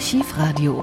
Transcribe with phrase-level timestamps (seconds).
[0.00, 0.82] Archivradio.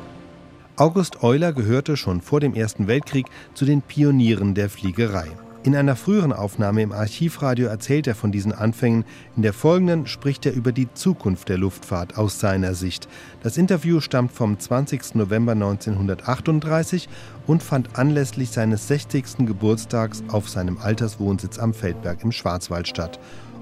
[0.75, 5.31] August Euler gehörte schon vor dem Ersten Weltkrieg zu den Pionieren der Fliegerei.
[5.63, 9.05] In einer früheren Aufnahme im Archivradio erzählt er von diesen Anfängen.
[9.35, 13.09] In der folgenden spricht er über die Zukunft der Luftfahrt aus seiner Sicht.
[13.41, 15.15] Das Interview stammt vom 20.
[15.15, 17.09] November 1938
[17.47, 19.47] und fand anlässlich seines 60.
[19.47, 23.19] Geburtstags auf seinem Alterswohnsitz am Feldberg im Schwarzwald statt.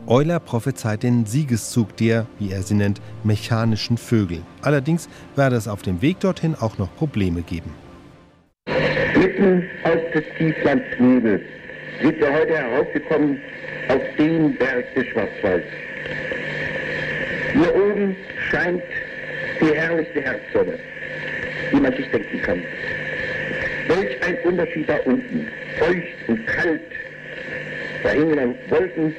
[0.08, 4.44] Euler prophezeit den Siegeszug der, wie er sie nennt, mechanischen Vögel.
[4.62, 7.74] Allerdings werde es auf dem Weg dorthin auch noch Probleme geben.
[9.18, 11.42] Mitten aus des Tieflands Nebel
[12.04, 13.40] sind wir heute heraufgekommen
[13.90, 15.68] auf den Berg des Schwarzwalds.
[17.54, 18.16] Hier oben
[18.52, 18.84] scheint
[19.60, 20.78] die herrlichste Herbstsonne,
[21.72, 22.62] die man sich denken kann.
[23.88, 25.48] Welch ein Unterschied da unten,
[25.80, 26.82] feucht und kalt,
[28.04, 29.16] da hingen Wolken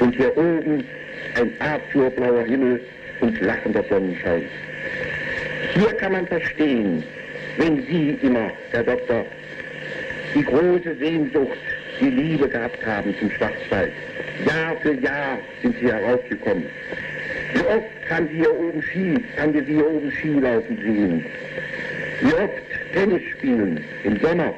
[0.00, 0.84] und hier oben
[1.34, 2.80] ein azurblauer Himmel
[3.20, 4.42] und lachender Sonnenschein.
[5.74, 7.02] Hier kann man verstehen,
[7.58, 9.24] wenn Sie immer, Herr Doktor,
[10.34, 11.58] die große Sehnsucht,
[12.00, 13.92] die Liebe gehabt haben zum Schwarzwald.
[14.46, 16.64] Jahr für Jahr sind Sie herausgekommen.
[17.54, 21.24] Wie oft haben Sie hier oben Ski, haben Sie hier oben Ski laufen sehen.
[22.20, 24.54] Wie oft Tennis spielen im Sommer.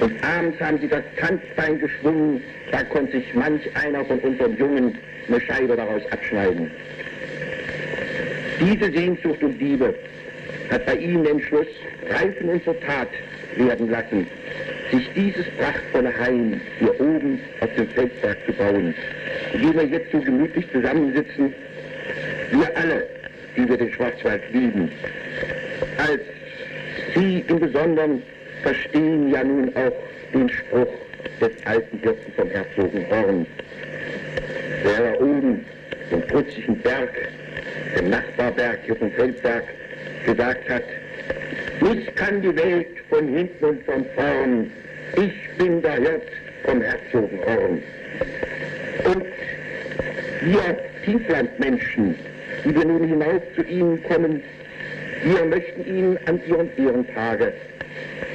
[0.00, 4.98] Und abends haben Sie das Tanzbein geschwungen da konnte sich manch einer von unseren Jungen
[5.28, 6.70] eine Scheibe daraus abschneiden.
[8.60, 9.94] Diese Sehnsucht und Liebe
[10.70, 11.66] hat bei ihnen den Schluss,
[12.08, 13.08] Reifen unserer Tat
[13.56, 14.26] werden lassen,
[14.92, 18.94] sich dieses prachtvolle Heim hier oben auf dem Feldberg zu bauen,
[19.54, 21.54] dem wir jetzt so gemütlich zusammensitzen,
[22.52, 23.06] wir alle,
[23.56, 24.90] die wir den Schwarzwald lieben,
[25.98, 26.20] als
[27.14, 28.22] Sie im Besonderen
[28.62, 29.92] verstehen ja nun auch
[30.32, 30.88] den Spruch,
[31.40, 33.46] des alten Hirten vom Herzogenhorn,
[34.84, 35.64] der da oben
[36.10, 37.10] den putzigen Berg,
[37.96, 39.64] dem Nachbarberg hier vom Feldberg,
[40.24, 40.82] gesagt hat,
[41.80, 44.70] mich kann die Welt von hinten und von vorn,
[45.16, 46.28] ich bin der Hirt
[46.64, 47.82] vom Herzogenhorn.
[49.04, 49.24] Und
[50.42, 52.14] wir Tieflandmenschen,
[52.64, 54.42] die wir nun hinaus zu Ihnen kommen,
[55.24, 57.52] wir möchten Ihnen an Ihrem Ehrentage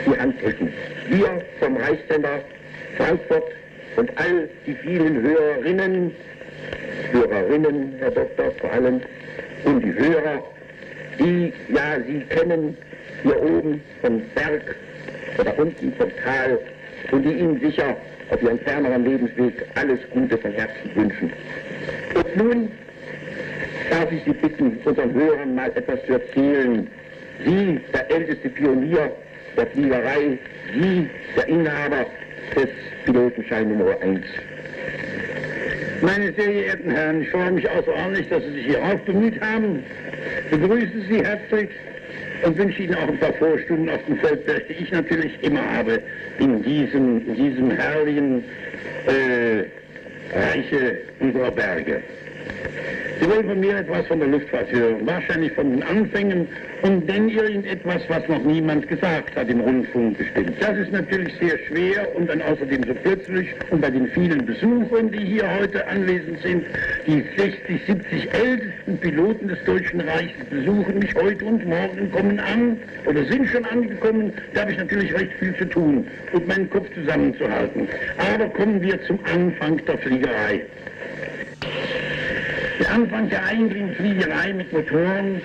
[0.05, 0.71] die Hand drücken.
[1.09, 2.41] Wir vom Reichssender
[2.97, 3.43] Frankfurt
[3.97, 6.11] und all die vielen Hörerinnen,
[7.11, 9.01] Hörerinnen, Herr Doktor, vor allem,
[9.65, 10.43] und die Hörer,
[11.19, 12.77] die, ja, Sie kennen,
[13.23, 14.75] hier oben vom Berg
[15.39, 16.59] oder unten vom Tal
[17.11, 17.95] und die Ihnen sicher
[18.29, 21.31] auf Ihrem ferneren Lebensweg alles Gute von Herzen wünschen.
[22.15, 22.71] Und nun
[23.89, 26.87] darf ich Sie bitten, unseren Hörern mal etwas zu erzählen.
[27.45, 29.11] Sie, der älteste Pionier
[29.57, 30.37] der Fliegerei,
[30.73, 32.05] Sie, der Inhaber
[32.55, 32.69] des
[33.05, 34.21] Pilotenschein Nummer 1.
[36.01, 39.83] Meine sehr geehrten Herren, ich freue mich außerordentlich, dass Sie sich hier auch bemüht haben.
[40.51, 41.69] Begrüße Sie herzlich
[42.43, 46.01] und wünsche Ihnen auch ein paar Vorstunden auf dem Feldberg, die ich natürlich immer habe,
[46.39, 48.43] in diesem, in diesem herrlichen
[49.07, 49.63] äh,
[50.37, 52.01] Reiche unserer Berge.
[53.19, 56.47] Sie wollen von mir etwas von der Luftfahrt hören, wahrscheinlich von den Anfängen
[56.81, 60.53] und denn irgendetwas, was noch niemand gesagt hat im Rundfunk bestimmt.
[60.59, 65.11] Das ist natürlich sehr schwer und dann außerdem so plötzlich und bei den vielen Besuchern,
[65.11, 66.65] die hier heute anwesend sind,
[67.07, 72.77] die 60, 70 ältesten Piloten des Deutschen Reiches besuchen mich heute und morgen, kommen an
[73.05, 76.87] oder sind schon angekommen, da habe ich natürlich recht viel zu tun und meinen Kopf
[76.93, 77.87] zusammenzuhalten.
[78.17, 80.61] Aber kommen wir zum Anfang der Fliegerei.
[82.79, 85.41] Der Anfang der eigentlichen Fliegerei mit Motoren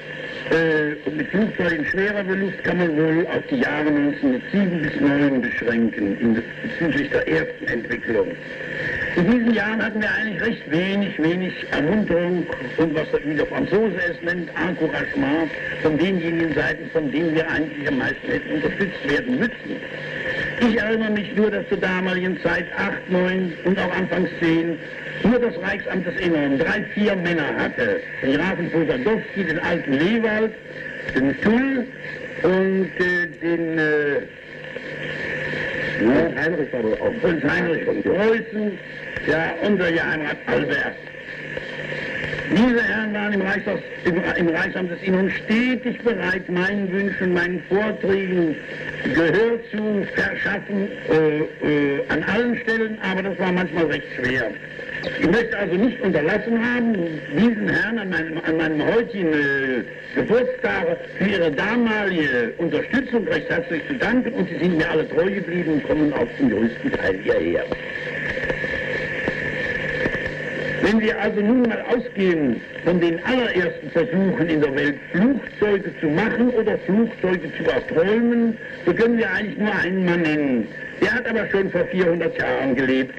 [0.51, 5.41] äh, und mit Flugzeugen schwerer Luft kann man wohl auf die Jahre 1907 bis 1909
[5.41, 8.29] beschränken, bezüglich der ersten Entwicklung.
[9.17, 12.47] In diesen Jahren hatten wir eigentlich recht wenig, wenig Ermunterung
[12.79, 15.51] und was der Franzose es nennt, Encouragement
[15.83, 19.77] von denjenigen Seiten, von denen wir eigentlich am meisten hätten unterstützt werden müssen.
[20.69, 24.79] Ich erinnere mich nur, dass zur damaligen Zeit 8, 9 und auch Anfangs 10
[25.25, 28.01] nur das Reichsamt des Inneren drei, vier Männer hatte.
[28.23, 30.53] Den Grafen Posadowski, den alten Lewald,
[31.15, 31.87] den Tull
[32.43, 34.21] und äh, den äh,
[36.03, 37.23] ja, Heinrich war auch.
[37.23, 38.79] Und Heinrich von Preußen,
[39.27, 40.97] ja, unser Geheimrat Albert.
[42.51, 48.57] Diese Herren waren im, Reichsamt, im, Reichsamt des Innern stetig bereit, meinen Wünschen, meinen Vorträgen
[49.15, 54.51] Gehör zu verschaffen äh, äh, an allen Stellen, aber das war manchmal recht schwer.
[55.21, 56.97] Ich möchte also nicht unterlassen haben,
[57.33, 63.83] diesen Herrn an meinem, an meinem heutigen äh, Geburtstag für ihre damalige Unterstützung recht herzlich
[63.87, 67.19] zu danken und sie sind mir alle treu geblieben und kommen auf den größten Teil
[67.23, 67.65] hierher.
[70.83, 76.07] Wenn wir also nun mal ausgehen von den allerersten Versuchen in der Welt, Flugzeuge zu
[76.07, 78.57] machen oder Flugzeuge zu erträumen,
[78.87, 80.69] so können wir eigentlich nur einen Mann nennen.
[81.03, 83.15] Der hat aber schon vor 400 Jahren gelebt.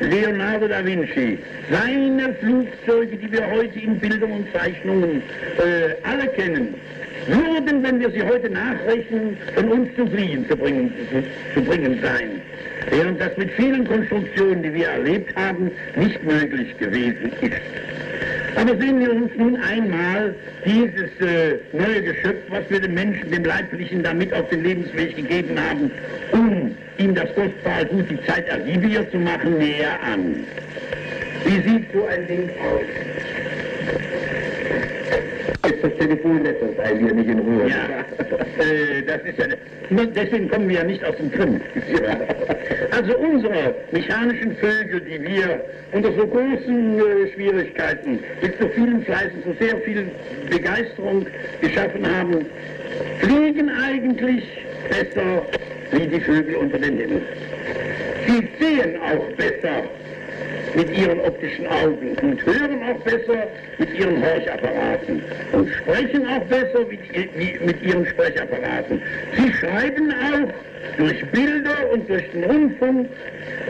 [0.00, 1.38] Leonardo da Vinci.
[1.70, 5.22] Seine Flugzeuge, die wir heute in Bildern und Zeichnungen
[5.58, 6.74] äh, alle kennen,
[7.28, 11.22] würden, wenn wir sie heute nachrechnen, von uns zu fliehen zu bringen, zu,
[11.54, 12.40] zu bringen sein.
[12.90, 17.60] Während das mit vielen Konstruktionen, die wir erlebt haben, nicht möglich gewesen ist.
[18.56, 20.34] Aber sehen wir uns nun einmal
[20.64, 25.58] dieses äh, neue Geschöpf, was wir dem Menschen, dem Leiblichen, damit auf den Lebensweg gegeben
[25.60, 25.90] haben,
[26.32, 30.36] um ihm das kostbare Gut, die Zeit ergiebiger zu machen, näher an.
[31.44, 32.82] Wie sieht so ein Ding aus?
[35.86, 37.68] Das Telefon lässt uns eigentlich nicht in Ruhe.
[37.68, 38.04] Ja,
[38.58, 39.46] äh, das ist ja,
[40.16, 41.30] deswegen kommen wir ja nicht aus dem.
[41.30, 42.18] Ja.
[42.90, 45.60] Also unsere mechanischen Vögel, die wir
[45.92, 50.10] unter so großen äh, Schwierigkeiten, mit so vielen Fleißen, so sehr viel
[50.50, 51.24] Begeisterung
[51.60, 52.46] geschaffen haben,
[53.20, 54.42] fliegen eigentlich
[54.88, 55.46] besser
[55.92, 57.22] wie die Vögel unter den Himmel.
[58.26, 59.84] Sie sehen auch besser
[60.76, 66.80] mit ihren optischen Augen und hören auch besser mit ihren Horchapparaten und sprechen auch besser
[66.90, 69.00] mit, mit ihren Sprechapparaten.
[69.36, 73.08] Sie schreiben auch durch Bilder und durch den Rundfunk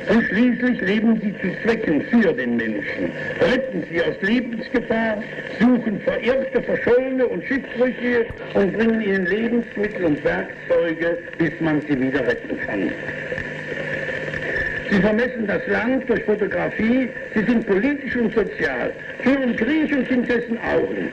[0.09, 5.23] und schließlich leben sie zu Zwecken für den Menschen, retten sie aus Lebensgefahr,
[5.61, 12.27] suchen Verirrte, Verschollene und Schiffbrüche und bringen ihnen Lebensmittel und Werkzeuge, bis man sie wieder
[12.27, 12.91] retten kann.
[14.91, 20.29] Sie vermessen das Land durch Fotografie, sie sind politisch und sozial, führen Krieg und sind
[20.29, 21.09] dessen Augen.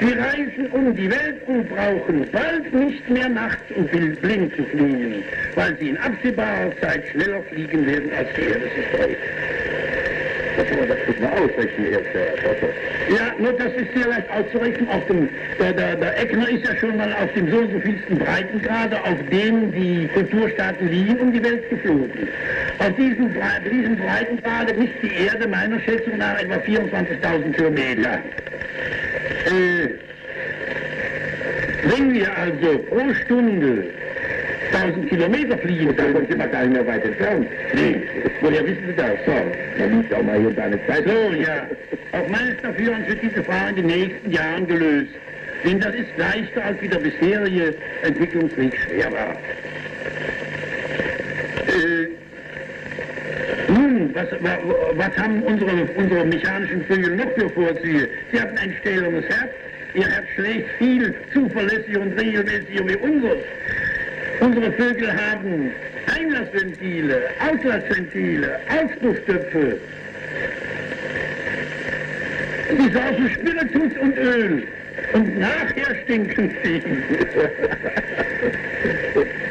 [0.00, 5.24] Sie reisen um die Welt und brauchen bald nicht mehr nachts und blind zu fliegen,
[5.56, 9.18] weil sie in absehbarer Zeit schneller fliegen werden als die Erde sich dreht.
[10.56, 12.68] Das kann man das gut mal ausrechnen, Herr Professor.
[13.10, 14.88] Ja, nur das ist sehr leicht auszurechnen.
[14.88, 15.28] Auf dem,
[15.58, 18.96] der, der, der Eckner ist ja schon mal auf dem so und so vielsten Breitengrade,
[19.02, 22.28] auf dem die Kulturstaaten liegen, um die Welt geflogen.
[22.80, 23.30] Auf diesem,
[23.70, 28.14] diesem Breitengrade ist die Erde meiner Schätzung nach etwa 24.000 Kilometer.
[29.44, 29.88] Äh,
[31.84, 33.84] wenn wir also pro Stunde
[34.72, 37.48] 1000 Kilometer fliegen, dann sind wir gar nicht mehr weit entfernt.
[37.74, 38.02] Nee,
[38.40, 39.12] woher wissen Sie das?
[39.26, 39.32] So,
[39.78, 41.04] dann liegt auch mal hier deine Zeit.
[41.06, 41.66] So, ja.
[42.12, 45.10] Auch meines Dafürens wird diese Frage in den nächsten Jahren gelöst.
[45.64, 49.36] Denn das ist leichter, als wie der bisherige Entwicklungsweg schwer war.
[51.66, 52.08] Äh,
[53.68, 54.28] nun, was,
[54.94, 58.08] was haben unsere, unsere mechanischen Vögel noch für Vorzüge?
[58.32, 59.50] Sie hatten ein stählernes Herz.
[59.94, 63.38] Ihr Herz schlägt viel zuverlässiger und regelmäßiger wie unseres.
[64.40, 65.70] Unsere Vögel haben
[66.14, 69.78] Einlassventile, Auslassventile, Auspufftöpfe.
[72.70, 74.62] Sie saufen Spiritus und Öl.
[75.12, 76.82] Und nachher stinken sie.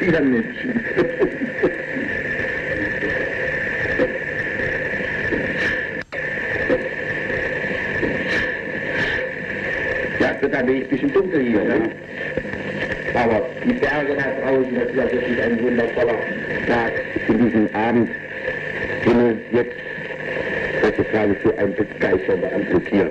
[0.00, 0.80] Wieder Menschen.
[10.60, 11.64] Ja, es wird ein bisschen dunkel hier.
[11.64, 11.90] Ne?
[13.14, 16.14] Aber die Berge da draußen, das ist wirklich ein wundervoller
[16.66, 16.92] Tag
[17.28, 19.38] in diesem Abendhimmel.
[19.52, 19.72] Jetzt
[20.82, 23.10] heutzutage für ein begeisternder Anblick hier.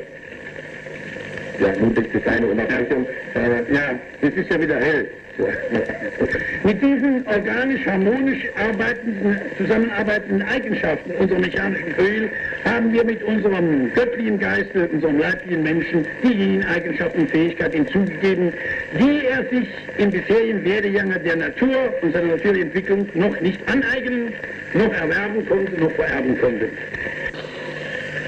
[1.59, 3.05] Ja, nun bitte keine Unterbrechung.
[3.35, 5.07] Äh, ja, es ist ja wieder hell.
[6.63, 12.29] Mit diesen organisch, harmonisch arbeitenden, zusammenarbeitenden Eigenschaften unserer mechanischen Vögel
[12.65, 18.53] haben wir mit unserem göttlichen Geiste, unserem leiblichen Menschen, diejenigen Eigenschaften und Fähigkeiten hinzugegeben,
[18.99, 24.33] die er sich im bisherigen Werdejange der Natur und seiner natürlichen Entwicklung noch nicht aneignen,
[24.73, 26.69] noch erwerben konnte, noch vererben konnte.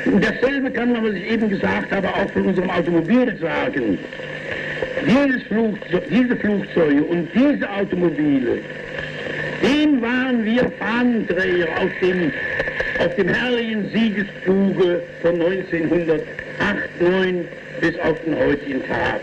[0.06, 3.98] Dasselbe kann man, was ich eben gesagt habe, auch von unserem Automobil sagen.
[5.52, 8.60] Flugzeug, diese Flugzeuge und diese Automobile,
[9.62, 12.32] den waren wir Fahnenträger auf dem,
[13.04, 16.24] auf dem herrlichen Siegeszuge von 1908,
[17.02, 17.46] 9
[17.82, 19.22] bis auf den heutigen Tag.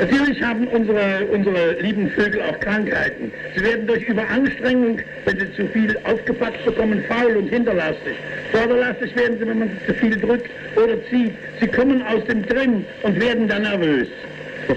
[0.00, 3.30] Natürlich haben unsere, unsere lieben Vögel auch Krankheiten.
[3.54, 8.16] Sie werden durch Überanstrengung, wenn sie zu viel aufgepackt bekommen, faul und hinterlastig.
[8.50, 11.32] Vorderlastig werden sie, wenn man sie zu viel drückt oder zieht.
[11.60, 14.08] Sie kommen aus dem Grimm und werden dann nervös.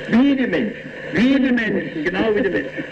[0.09, 0.91] Wie die Menschen.
[1.13, 2.83] Wie die Menschen, genau wie die Menschen.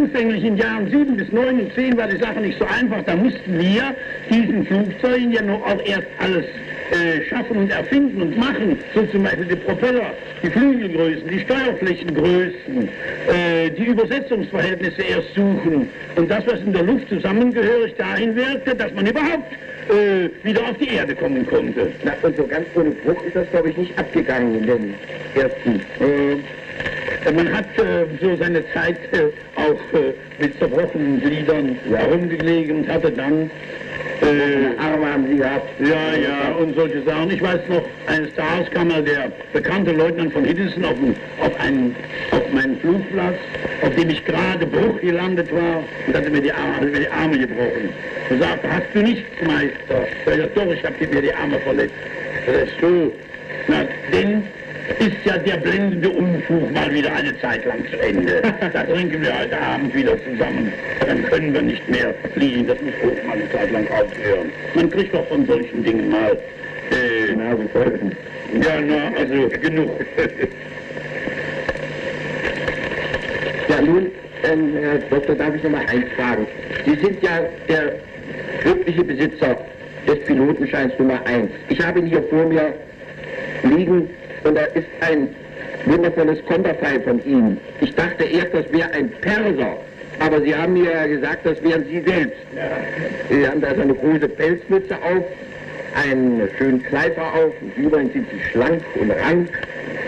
[0.00, 3.02] Anfänglich in Jahren 7 bis 9 und 10 war die Sache nicht so einfach.
[3.04, 3.94] Da mussten wir
[4.30, 6.46] diesen Flugzeugen ja noch auch erst alles
[6.90, 12.88] äh, schaffen und erfinden und machen, so zum Beispiel die Propeller, die Flügelgrößen, die Steuerflächengrößen,
[13.28, 18.92] äh, die Übersetzungsverhältnisse erst suchen und das, was in der Luft zusammengehörig dahin wirkte, dass
[18.94, 19.52] man überhaupt
[19.88, 21.92] äh, wieder auf die Erde kommen konnte.
[22.04, 24.94] Na, und so ganz ohne Bruch ist das, glaube ich, nicht abgegangen in den
[25.34, 25.80] ersten.
[26.00, 26.38] Äh,
[27.24, 31.98] man hat äh, so seine Zeit äh, auch äh, mit zerbrochenen Gliedern ja.
[31.98, 33.50] herumgelegen und hatte dann
[34.22, 35.68] äh, Arme haben sie gehabt.
[35.80, 37.30] Ja, ja, und solche Sachen.
[37.30, 40.96] Ich weiß noch, eines Tages kam mal der bekannte Leutnant von Hiddleston auf,
[41.40, 41.94] auf, einen,
[42.30, 43.36] auf meinen Flugplatz,
[43.82, 47.08] auf dem ich gerade Bruch gelandet war und hatte mir die Arme, hatte mir die
[47.08, 47.88] Arme gebrochen.
[48.30, 50.06] Er sagte, hast du nichts, Meister?
[50.18, 51.94] Ich sagte, doch, ich habe mir die Arme verletzt.
[52.46, 53.12] Das ist so.
[53.68, 54.42] Na, denn
[54.98, 58.42] ist ja der blendende Unfug mal wieder eine Zeit lang zu Ende.
[58.72, 60.72] Da trinken wir heute Abend wieder zusammen.
[61.06, 62.66] Dann können wir nicht mehr fliegen.
[62.66, 64.50] Das muss auch mal eine Zeit lang aufhören.
[64.74, 66.36] Man kriegt doch von solchen Dingen mal
[66.90, 68.12] äh, Nasenfolgen.
[68.62, 69.90] Ja, na, also genug.
[73.68, 74.06] ja, nun,
[74.44, 76.46] ähm, Herr Doktor, darf ich noch mal eins fragen.
[76.84, 77.94] Sie sind ja der
[78.64, 79.56] wirkliche Besitzer
[80.06, 81.50] des Pilotenscheins Nummer 1.
[81.68, 82.74] Ich habe ihn hier vor mir
[83.62, 84.08] liegen
[84.44, 85.28] und da ist ein
[85.86, 87.58] wundervolles Konterfei von Ihnen.
[87.80, 89.76] Ich dachte erst, das wäre ein Perser.
[90.18, 92.36] Aber Sie haben mir ja gesagt, das wären Sie selbst.
[93.30, 95.24] Sie haben da so eine große Pelzmütze auf,
[95.94, 99.48] einen schönen Kleifer auf, und übrigens sind Sie schlank und rank,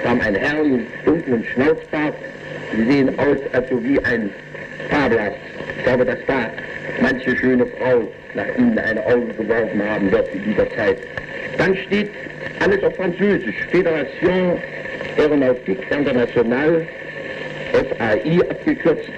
[0.04, 2.14] haben einen herrlichen, dunklen Schnauzbart.
[2.76, 4.30] Sie sehen aus, als so wie ein
[4.90, 5.32] Fablas.
[5.78, 6.50] Ich glaube, dass da
[7.00, 10.98] manche schöne Frau nach Ihnen eine Auge geworfen haben wird in dieser Zeit.
[11.59, 12.11] Dann steht
[12.61, 13.56] alles auf Französisch.
[13.71, 14.59] Fédération
[15.16, 16.87] Aeronautique Internationale,
[17.73, 19.09] FAI abgekürzt,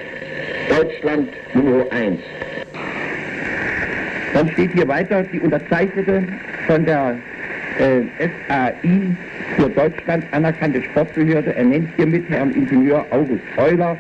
[0.68, 2.18] Deutschland Nummer 1.
[4.34, 6.24] Dann steht hier weiter die unterzeichnete
[6.66, 7.16] von der
[7.78, 8.74] äh, FAI
[9.56, 13.96] für Deutschland anerkannte Sportbehörde ernennt hiermit Herrn Ingenieur August Euler,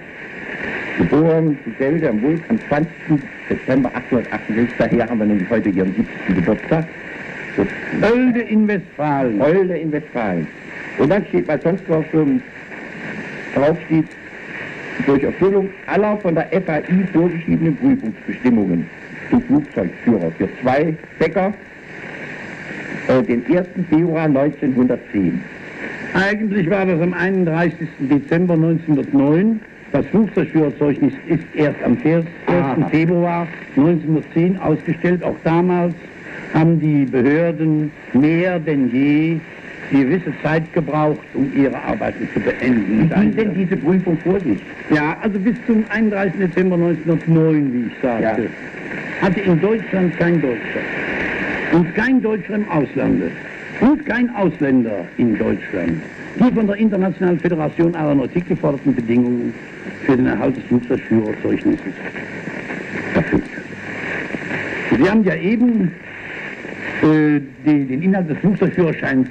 [0.98, 2.88] geboren zu Selde am Wulf am 20.
[3.48, 4.74] September 1868.
[4.78, 6.36] Daher haben wir nämlich heute ihren 70.
[6.36, 6.86] Geburtstag.
[8.02, 9.40] Oelde in Westfalen.
[9.40, 10.46] Oelde in Westfalen.
[10.98, 12.04] Und dann steht, weil sonst so
[13.54, 14.06] drauf steht,
[15.06, 16.82] durch Erfüllung aller von der FAI
[17.12, 18.86] vorgeschriebenen Prüfungsbestimmungen
[19.30, 21.52] zum Flugzeugführer für zwei Bäcker
[23.08, 23.68] äh, den 1.
[23.90, 25.40] Februar 1910.
[26.14, 27.88] Eigentlich war das am 31.
[27.98, 29.60] Dezember 1909.
[29.92, 32.24] Das Flugzeugführerzeugnis ist erst am 1.
[32.46, 32.88] Aha.
[32.90, 33.46] Februar
[33.76, 35.22] 1910 ausgestellt.
[35.22, 35.94] Auch damals
[36.54, 39.38] haben die Behörden mehr denn je
[39.90, 43.10] gewisse Zeit gebraucht, um ihre Arbeiten zu beenden.
[43.10, 44.58] Wie ging denn diese Prüfung vor sich?
[44.90, 46.40] Ja, also bis zum 31.
[46.40, 49.26] Dezember 1909, wie ich sagte, ja.
[49.26, 50.80] hatte in Deutschland kein Deutscher
[51.72, 53.30] und kein Deutscher im Auslande
[53.80, 56.00] und kein Ausländer in Deutschland
[56.36, 59.54] die von der Internationalen Föderation Aeronautik geforderten Bedingungen
[60.04, 61.80] für den Erhalt des Flugzeugführerzeugnisses
[63.14, 63.44] erfüllt.
[64.96, 65.92] Sie haben ja eben
[67.04, 69.28] äh, die, den Inhalt des Flugzeugführerscheins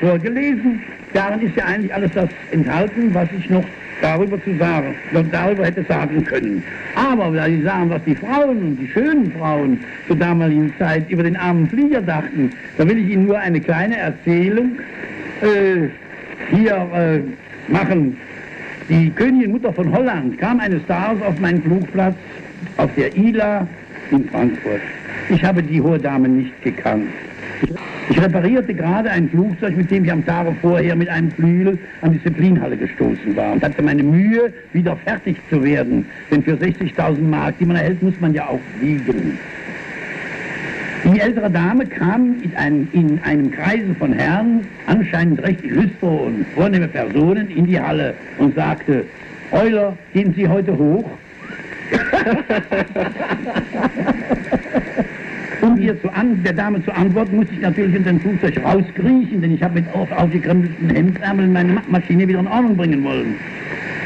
[0.00, 0.80] vorgelesen.
[1.12, 3.64] Darin ist ja eigentlich alles das enthalten, was ich noch
[4.02, 4.94] darüber zu sagen,
[5.30, 6.62] darüber hätte sagen können.
[6.94, 11.22] Aber da Sie sagen, was die Frauen und die schönen Frauen zur damaligen Zeit über
[11.22, 14.72] den armen Flieger dachten, da will ich Ihnen nur eine kleine Erzählung
[15.40, 15.88] äh,
[16.54, 18.16] hier äh, machen.
[18.88, 22.16] Die Königin Mutter von Holland kam eines Tages auf meinen Flugplatz
[22.76, 23.66] auf der Ila
[24.10, 24.82] in Frankfurt.
[25.30, 27.08] Ich habe die hohe Dame nicht gekannt.
[28.10, 32.12] Ich reparierte gerade ein Flugzeug, mit dem ich am Tage vorher mit einem Flügel an
[32.12, 36.04] die Zeppelinhalle gestoßen war und hatte meine Mühe, wieder fertig zu werden.
[36.30, 39.38] Denn für 60.000 Mark, die man erhält, muss man ja auch fliegen.
[41.04, 46.46] Die ältere Dame kam in einem, in einem Kreise von Herren, anscheinend recht illustre und
[46.54, 49.04] vornehme Personen, in die Halle und sagte,
[49.52, 51.08] Euler, gehen Sie heute hoch?
[55.64, 59.40] um ihr zu an, der Dame zu antworten, musste ich natürlich in dem Flugzeug rauskriechen,
[59.40, 63.36] denn ich habe mit auf, aufgekrempelten Hemdsärmeln meine Maschine wieder in Ordnung bringen wollen.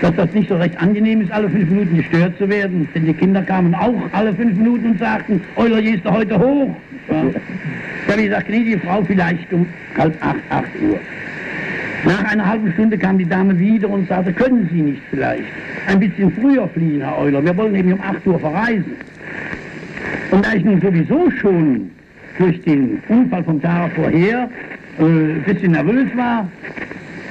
[0.01, 3.13] Dass das nicht so recht angenehm ist, alle fünf Minuten gestört zu werden, denn die
[3.13, 6.77] Kinder kamen auch alle fünf Minuten und sagten, Euler, gehst du heute hoch?
[7.09, 7.25] Ja.
[8.07, 10.99] Ich habe gesagt, gnädige Frau, vielleicht um halb acht, acht Uhr.
[12.05, 15.43] Nach einer halben Stunde kam die Dame wieder und sagte, können Sie nicht vielleicht
[15.89, 17.45] ein bisschen früher fliehen, Herr Euler?
[17.45, 18.97] Wir wollen eben um 8 Uhr verreisen.
[20.31, 21.91] Und da ich nun sowieso schon
[22.39, 24.49] durch den Unfall vom Tag vorher
[24.99, 26.49] äh, ein bisschen nervös war,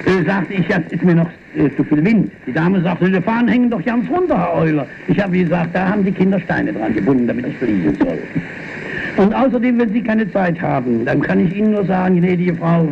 [0.06, 2.32] äh, sagte ich, jetzt ist mir noch äh, zu viel Wind.
[2.46, 4.88] Die Dame sagte, die Fahnen hängen doch ganz runter, Herr Euler.
[5.08, 8.20] Ich habe gesagt, da haben die Kinder Steine dran gebunden, damit ich fliegen soll.
[9.18, 12.90] Und außerdem, wenn Sie keine Zeit haben, dann kann ich Ihnen nur sagen, gnädige Frau,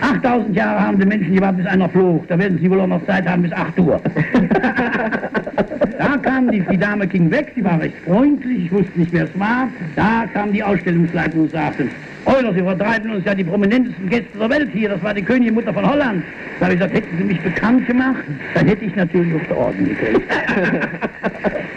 [0.00, 2.26] 8000 Jahre haben die Menschen gewartet, bis einer flog.
[2.28, 4.00] Da werden Sie wohl auch noch Zeit haben bis 8 Uhr.
[6.38, 9.38] kam die, die Dame ging weg, sie war recht freundlich, ich wusste nicht, wer es
[9.38, 9.68] war.
[9.96, 11.88] Da kam die Ausstellungsleitung und sagte,
[12.26, 14.90] Euler, Sie vertreiben uns ja die prominentesten Gäste der Welt hier.
[14.90, 16.22] Das war die Königin Mutter von Holland.
[16.60, 18.22] Da habe ich gesagt, hätten Sie mich bekannt gemacht,
[18.54, 20.30] dann hätte ich natürlich auch der Orden gekriegt.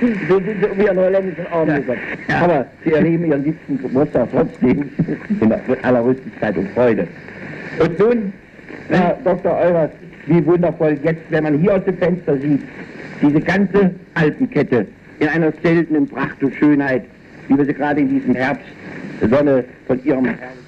[0.30, 2.00] so sind Sie um Ihren holländischen Orden gekommen.
[2.27, 2.41] Ja.
[2.41, 3.82] Aber Sie erleben Ihren 7.
[3.82, 4.89] Geburtstag trotzdem
[5.39, 5.53] in
[5.84, 7.08] aller Rüstigkeit und Freude.
[7.80, 8.34] Und nun,
[8.89, 9.58] Herr Dr.
[9.58, 9.91] Eulers,
[10.27, 12.62] wie wundervoll jetzt, wenn man hier aus dem Fenster sieht,
[13.22, 14.88] diese ganze Alpenkette
[15.20, 17.04] in einer seltenen Pracht und Schönheit,
[17.48, 18.66] wie wir sie gerade in diesem Herbst
[19.30, 20.61] Sonne von ihrem herrlichen